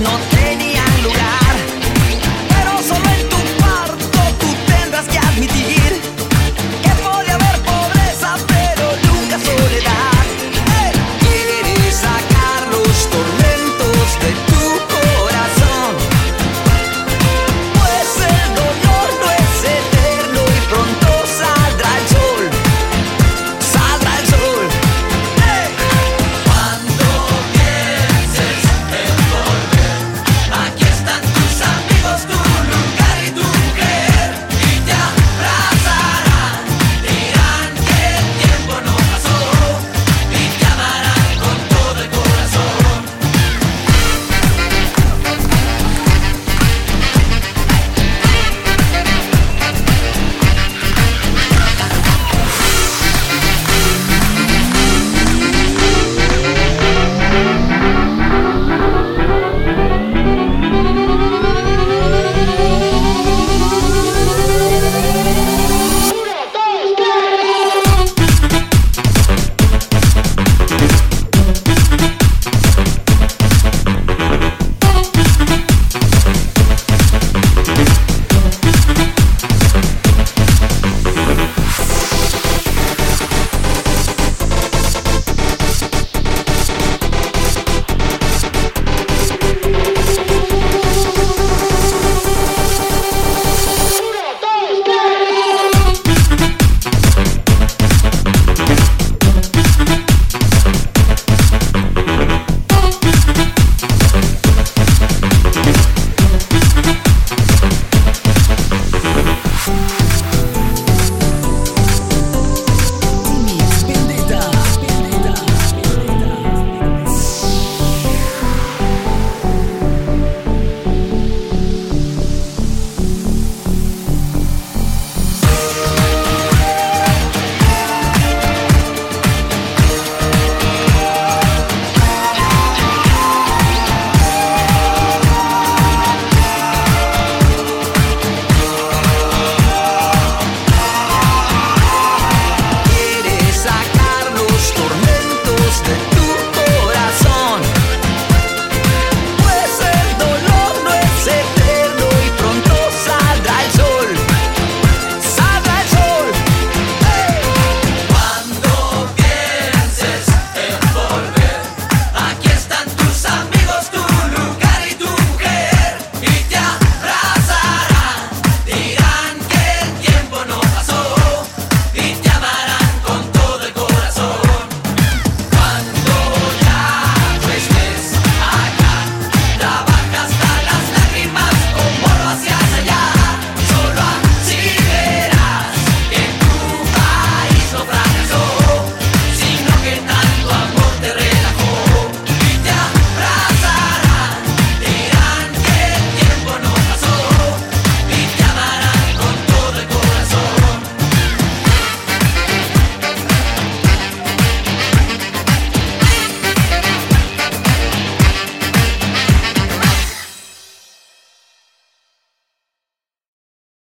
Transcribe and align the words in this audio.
not 0.00 0.34
any 0.34 0.67